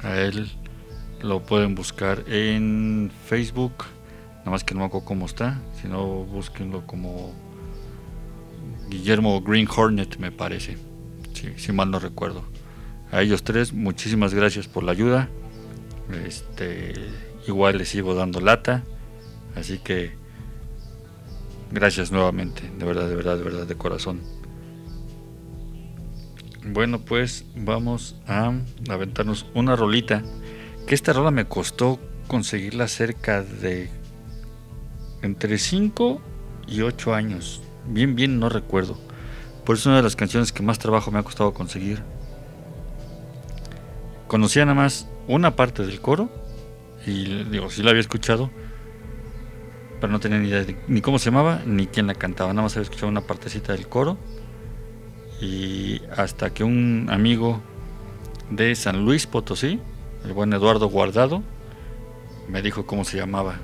A 0.00 0.16
él 0.16 0.50
lo 1.22 1.42
pueden 1.44 1.74
buscar 1.74 2.24
en 2.28 3.10
Facebook, 3.26 3.84
nada 4.38 4.50
más 4.50 4.64
que 4.64 4.74
no 4.74 4.80
me 4.80 4.86
acuerdo 4.86 5.06
cómo 5.06 5.26
está, 5.26 5.60
si 5.80 5.88
no 5.88 6.04
búsquenlo 6.24 6.86
como 6.86 7.32
Guillermo 8.88 9.40
Green 9.40 9.68
Hornet, 9.68 10.18
me 10.18 10.32
parece, 10.32 10.78
si 11.56 11.72
mal 11.72 11.90
no 11.90 11.98
recuerdo. 11.98 12.44
A 13.10 13.22
ellos 13.22 13.42
tres, 13.42 13.72
muchísimas 13.72 14.34
gracias 14.34 14.68
por 14.68 14.84
la 14.84 14.92
ayuda. 14.92 15.28
Este, 16.26 16.94
igual 17.46 17.78
les 17.78 17.88
sigo 17.88 18.14
dando 18.14 18.40
lata, 18.40 18.84
así 19.54 19.78
que 19.78 20.12
gracias 21.70 22.10
nuevamente, 22.10 22.70
de 22.78 22.84
verdad, 22.84 23.08
de 23.08 23.16
verdad, 23.16 23.36
de 23.36 23.44
verdad, 23.44 23.66
de 23.66 23.74
corazón. 23.76 24.20
Bueno, 26.64 27.00
pues 27.00 27.46
vamos 27.56 28.16
a 28.26 28.52
aventarnos 28.90 29.46
una 29.54 29.74
rolita. 29.74 30.22
Que 30.86 30.94
esta 30.94 31.12
rola 31.12 31.30
me 31.30 31.46
costó 31.46 31.98
conseguirla 32.26 32.88
cerca 32.88 33.42
de 33.42 33.90
entre 35.22 35.58
5 35.58 36.20
y 36.66 36.82
8 36.82 37.14
años. 37.14 37.62
Bien, 37.86 38.14
bien, 38.14 38.38
no 38.38 38.48
recuerdo. 38.48 38.98
Por 39.64 39.76
eso 39.76 39.82
es 39.82 39.86
una 39.86 39.96
de 39.96 40.02
las 40.02 40.16
canciones 40.16 40.52
que 40.52 40.62
más 40.62 40.78
trabajo 40.78 41.10
me 41.10 41.18
ha 41.18 41.22
costado 41.22 41.52
conseguir. 41.54 42.02
Conocía 44.28 44.64
nada 44.64 44.74
más 44.74 45.08
una 45.26 45.56
parte 45.56 45.84
del 45.84 46.00
coro. 46.00 46.28
Y 47.06 47.44
digo, 47.44 47.70
sí 47.70 47.82
la 47.82 47.90
había 47.90 48.00
escuchado. 48.00 48.50
Pero 50.00 50.12
no 50.12 50.20
tenía 50.20 50.38
ni 50.38 50.48
idea 50.48 50.62
de 50.62 50.76
ni 50.86 51.00
cómo 51.00 51.18
se 51.18 51.30
llamaba 51.30 51.62
ni 51.66 51.86
quién 51.86 52.06
la 52.06 52.14
cantaba. 52.14 52.52
Nada 52.52 52.62
más 52.64 52.76
había 52.76 52.84
escuchado 52.84 53.08
una 53.08 53.22
partecita 53.22 53.72
del 53.72 53.88
coro. 53.88 54.18
Y 55.40 56.02
hasta 56.16 56.50
que 56.50 56.62
un 56.62 57.08
amigo 57.10 57.60
de 58.50 58.74
San 58.74 59.04
Luis 59.04 59.26
Potosí, 59.26 59.80
el 60.24 60.32
buen 60.32 60.52
Eduardo 60.52 60.88
Guardado, 60.88 61.42
me 62.48 62.62
dijo 62.62 62.86
cómo 62.86 63.04
se 63.04 63.16
llamaba. 63.16 63.56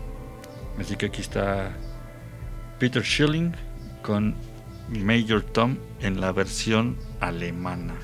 Así 0.79 0.97
que 0.97 1.07
aquí 1.07 1.21
está 1.21 1.77
Peter 2.79 3.05
Schilling 3.05 3.55
con 4.03 4.35
Major 4.89 5.43
Tom 5.43 5.77
en 6.01 6.21
la 6.21 6.33
versión 6.33 6.97
alemana. 7.21 7.95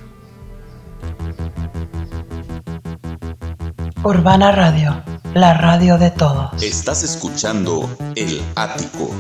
Urbana 4.03 4.51
Radio, 4.51 5.03
la 5.35 5.53
radio 5.53 5.99
de 5.99 6.11
todos. 6.11 6.63
Estás 6.63 7.03
escuchando 7.03 7.87
El 8.17 8.41
Ático. 8.57 9.11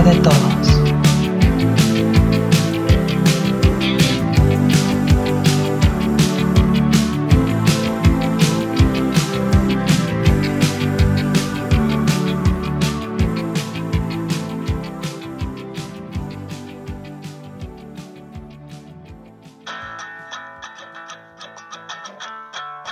De 0.00 0.16
todos. 0.20 0.82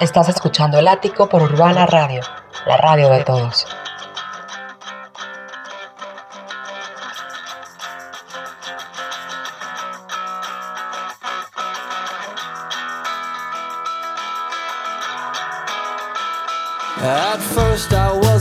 Estás 0.01 0.29
escuchando 0.29 0.79
El 0.79 0.87
Ático 0.87 1.29
por 1.29 1.43
Urbana 1.43 1.87
Radio, 1.87 2.21
la 2.67 2.77
radio 2.77 3.09
de 3.09 3.25
todos. 3.25 3.67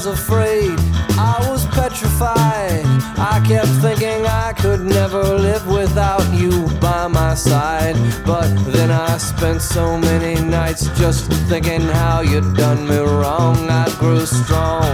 Afraid, 0.09 0.77
I 1.17 1.37
was 1.49 1.65
petrified. 1.67 2.85
I 3.17 3.43
kept 3.47 3.69
thinking 3.81 4.25
I 4.25 4.53
could 4.53 4.81
never 4.81 5.23
live 5.23 5.67
without 5.67 6.25
you 6.33 6.67
by 6.79 7.07
my 7.07 7.35
side. 7.35 7.95
But 8.25 8.49
then 8.73 8.91
I 8.91 9.17
spent 9.17 9.61
so 9.61 9.97
many 9.97 10.41
nights 10.41 10.87
just 10.97 11.31
thinking 11.49 11.81
how 11.81 12.21
you'd 12.21 12.55
done 12.55 12.87
me 12.87 12.97
wrong. 12.97 13.57
I 13.69 13.85
grew 13.99 14.25
strong. 14.25 14.89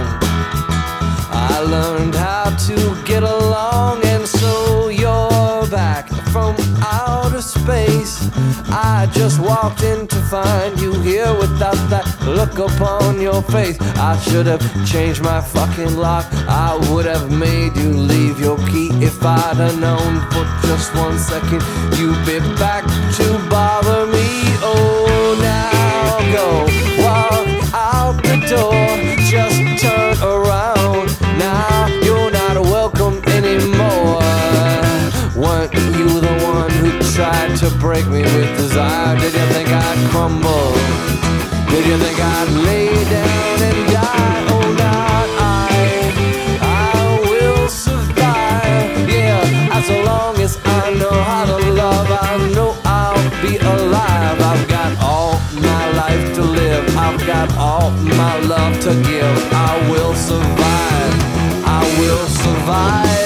I 1.30 1.60
learned 1.60 2.14
how 2.14 2.56
to 2.68 2.76
get 3.04 3.22
along, 3.22 4.04
and 4.04 4.26
so 4.26 4.88
you're 4.88 5.66
back 5.68 6.08
from 6.32 6.56
outer 6.80 7.42
space. 7.42 8.28
I 8.68 9.08
just 9.12 9.40
walked 9.40 9.82
in 9.82 10.06
to 10.08 10.16
find 10.34 10.78
you 10.80 10.92
here 11.00 11.32
without 11.38 11.80
that 11.90 12.06
look 12.26 12.58
upon 12.58 13.20
your 13.20 13.42
face. 13.42 13.78
I 13.96 14.18
should 14.18 14.46
have 14.46 14.62
changed 14.86 15.22
my 15.22 15.40
fucking 15.40 15.96
lock. 15.96 16.26
I 16.48 16.76
would 16.90 17.06
have 17.06 17.30
made 17.30 17.76
you 17.76 17.92
leave 17.92 18.40
your 18.40 18.58
key 18.68 18.90
if 19.00 19.24
I'd 19.24 19.56
have 19.56 19.78
known 19.80 20.20
for 20.30 20.44
just 20.66 20.94
one 20.94 21.18
second 21.18 21.62
you'd 21.98 22.26
be 22.26 22.38
back 22.58 22.84
to 23.18 23.48
bother 23.48 24.06
me. 24.06 24.26
Oh, 24.62 25.38
now 25.40 26.18
go 26.32 26.48
walk 27.02 27.74
out 27.74 28.16
the 28.22 28.36
door. 28.48 28.74
Just 29.30 29.82
turn 29.82 30.16
around. 30.22 31.08
Now 31.38 31.86
you're 32.02 32.30
not 32.30 32.60
welcome 32.62 33.22
anymore. 33.26 34.20
Weren't 35.36 35.74
you 35.74 36.20
the 36.20 36.34
one 36.44 36.70
who 36.70 36.98
tried 37.14 37.56
to 37.58 37.70
break 37.78 38.06
me 38.06 38.22
with 38.22 38.56
desire? 38.56 39.16
Did 39.18 39.32
you 39.32 39.46
think 39.52 39.68
I'd 39.68 40.10
crumble? 40.10 40.95
You 41.76 41.98
think 41.98 42.18
I'd 42.18 42.48
lay 42.64 42.88
down 43.04 43.62
and 43.68 43.92
die? 43.92 44.46
Oh, 44.48 44.76
I. 45.38 45.68
I 46.62 47.20
will 47.28 47.68
survive. 47.68 49.08
Yeah, 49.08 49.76
as 49.78 49.88
long 50.06 50.36
as 50.38 50.58
I 50.64 50.94
know 50.94 51.12
how 51.12 51.44
to 51.44 51.58
love, 51.72 52.08
I 52.10 52.50
know 52.54 52.76
I'll 52.84 53.30
be 53.42 53.58
alive. 53.58 54.40
I've 54.40 54.66
got 54.68 54.98
all 55.00 55.38
my 55.52 55.90
life 55.92 56.34
to 56.36 56.42
live. 56.42 56.96
I've 56.96 57.24
got 57.26 57.54
all 57.58 57.90
my 57.90 58.40
love 58.40 58.80
to 58.80 58.92
give. 59.02 59.52
I 59.52 59.88
will 59.90 60.14
survive. 60.14 61.14
I 61.64 61.82
will 62.00 62.26
survive. 62.26 63.25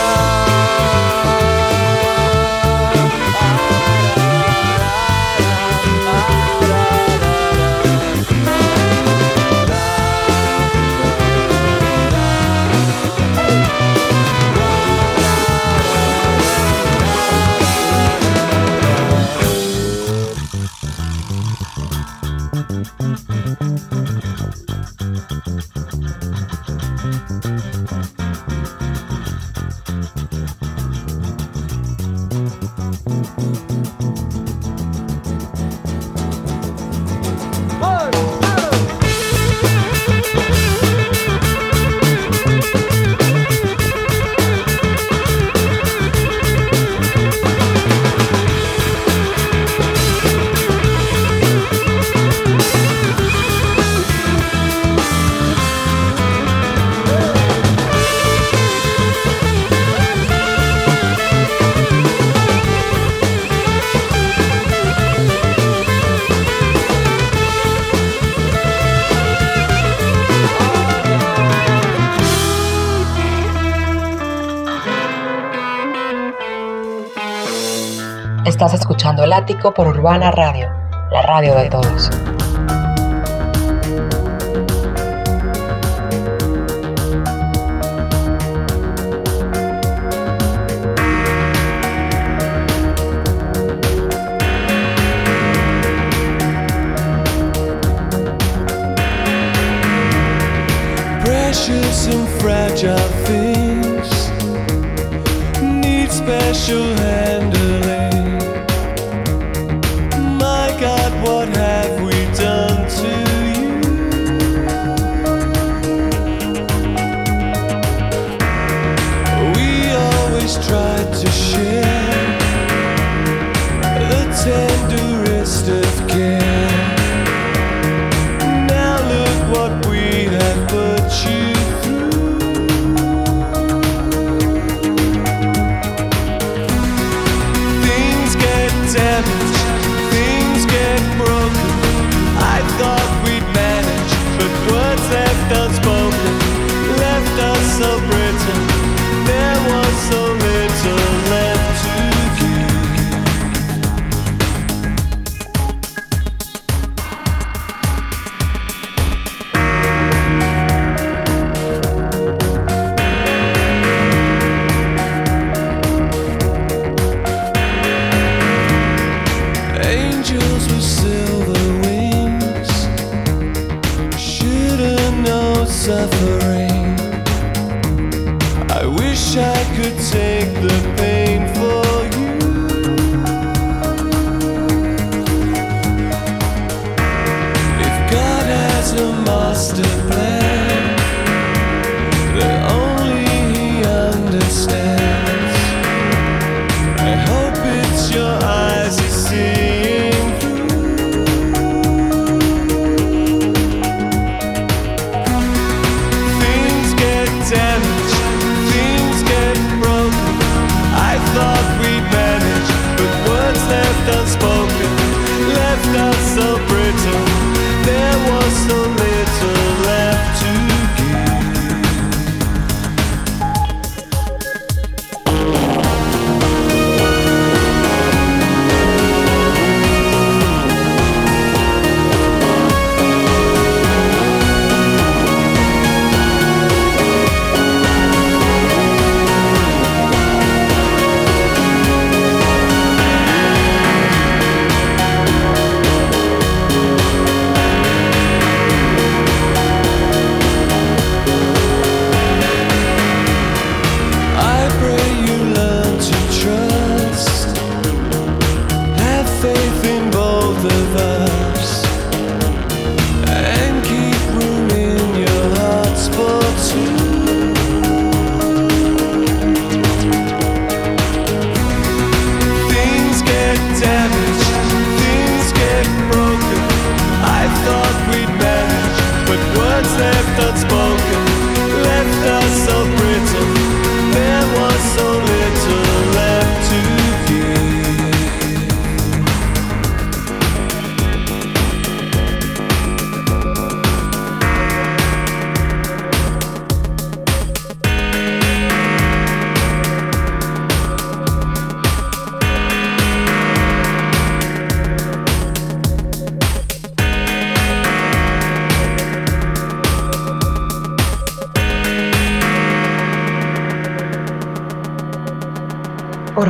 Escuchando 79.01 79.23
El 79.23 79.33
Ático 79.33 79.73
por 79.73 79.87
Urbana 79.87 80.29
Radio, 80.29 80.69
la 81.11 81.23
radio 81.23 81.55
de 81.55 81.69
todos. 81.71 82.11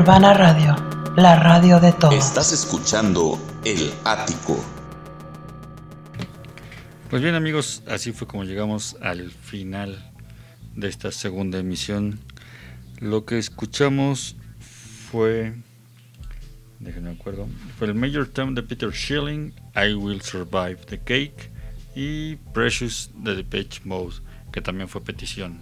Urbana 0.01 0.33
Radio, 0.33 0.75
la 1.15 1.35
radio 1.35 1.79
de 1.79 1.91
todos. 1.93 2.15
Estás 2.15 2.51
escuchando 2.51 3.39
El 3.63 3.93
Ático. 4.03 4.59
Pues 7.07 7.21
bien 7.21 7.35
amigos, 7.35 7.83
así 7.87 8.11
fue 8.11 8.27
como 8.27 8.43
llegamos 8.43 8.97
al 8.99 9.29
final 9.29 10.11
de 10.75 10.87
esta 10.87 11.11
segunda 11.11 11.59
emisión. 11.59 12.19
Lo 12.99 13.25
que 13.25 13.37
escuchamos 13.37 14.37
fue, 15.11 15.53
déjenme 16.79 17.11
acuerdo, 17.11 17.47
fue 17.77 17.85
el 17.85 17.93
Major 17.93 18.25
Tom 18.25 18.55
de 18.55 18.63
Peter 18.63 18.91
Schilling, 18.91 19.53
I 19.75 19.93
Will 19.93 20.23
Survive 20.23 20.77
the 20.87 20.97
Cake 20.97 21.51
y 21.93 22.37
Precious 22.55 23.11
de 23.17 23.35
Depeche 23.35 23.81
Mode, 23.85 24.15
que 24.51 24.61
también 24.61 24.89
fue 24.89 25.03
petición 25.03 25.59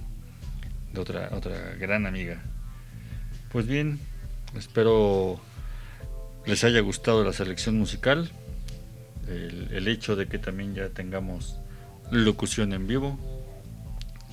de 0.93 1.01
otra, 1.01 1.27
otra 1.33 1.75
gran 1.77 2.05
amiga. 2.05 2.41
Pues 3.51 3.67
bien, 3.67 3.99
espero 4.57 5.39
les 6.45 6.63
haya 6.63 6.79
gustado 6.79 7.23
la 7.23 7.33
selección 7.33 7.77
musical 7.77 8.31
el, 9.29 9.87
hecho 9.87 10.15
de 10.15 10.27
que 10.27 10.39
también 10.39 10.73
ya 10.73 10.89
tengamos 10.89 11.57
locución 12.11 12.73
en 12.73 12.87
vivo. 12.87 13.17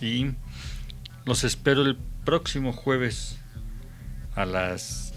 Y 0.01 0.31
los 1.25 1.45
espero 1.45 1.83
el 1.83 1.97
próximo 2.25 2.73
jueves 2.73 3.39
a 4.35 4.45
las 4.45 5.15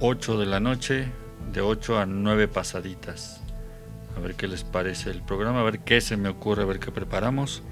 8 0.00 0.38
de 0.38 0.46
la 0.46 0.60
noche, 0.60 1.08
de 1.52 1.60
8 1.60 1.98
a 1.98 2.06
9 2.06 2.48
pasaditas. 2.48 3.40
A 4.16 4.20
ver 4.20 4.34
qué 4.34 4.48
les 4.48 4.64
parece 4.64 5.10
el 5.10 5.22
programa, 5.22 5.60
a 5.60 5.64
ver 5.64 5.80
qué 5.80 6.00
se 6.00 6.16
me 6.16 6.28
ocurre, 6.28 6.62
a 6.62 6.66
ver 6.66 6.80
qué 6.80 6.90
preparamos. 6.90 7.62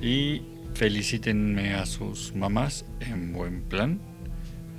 Y 0.00 0.42
felicítenme 0.74 1.74
a 1.74 1.86
sus 1.86 2.34
mamás 2.34 2.84
en 3.00 3.32
buen 3.32 3.62
plan 3.62 4.15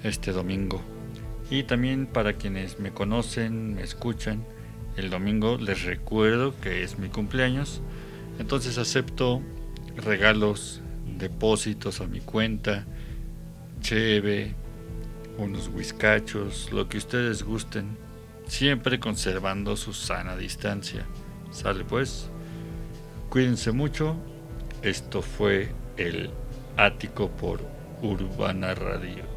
este 0.04 0.32
domingo 0.32 0.82
Y 1.50 1.64
también 1.64 2.08
para 2.08 2.34
quienes 2.34 2.80
me 2.80 2.92
conocen, 2.92 3.76
me 3.76 3.84
escuchan, 3.84 4.44
el 4.98 5.10
domingo 5.10 5.58
les 5.58 5.84
recuerdo 5.84 6.60
que 6.60 6.84
es 6.84 6.98
mi 6.98 7.10
cumpleaños. 7.10 7.82
Entonces 8.40 8.78
acepto 8.78 9.42
regalos, 9.96 10.82
depósitos 11.18 12.02
a 12.02 12.08
mi 12.08 12.20
cuenta, 12.20 12.86
cheve, 13.80 14.56
unos 15.38 15.70
whiskachos, 15.70 16.72
lo 16.72 16.90
que 16.90 16.98
ustedes 16.98 17.44
gusten, 17.44 17.98
siempre 18.48 19.00
conservando 19.00 19.78
su 19.78 19.94
sana 19.94 20.36
distancia. 20.36 21.06
Sale 21.52 21.84
pues, 21.84 22.30
cuídense 23.30 23.72
mucho. 23.72 24.16
Esto 24.82 25.22
fue 25.22 25.72
el 25.98 26.32
ático 26.76 27.30
por 27.30 27.62
Urbana 28.02 28.76
Radio. 28.76 29.37